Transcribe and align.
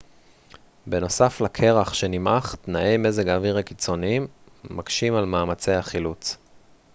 בנוסף 0.87 1.41
לקרח 1.41 1.93
שנמעך 1.93 2.55
תנאי 2.61 2.97
מזג 2.97 3.27
האוויר 3.27 3.57
הקיצוניים 3.57 4.27
מקשים 4.63 5.15
על 5.15 5.25
מאמצי 5.25 5.71
החילוץ 5.71 6.37